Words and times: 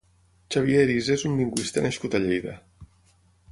Xabier 0.55 0.79
Erize 0.85 1.13
és 1.19 1.27
un 1.29 1.37
lingüista 1.41 1.85
nascut 1.89 2.19
a 2.21 2.25
Lleida. 2.27 2.59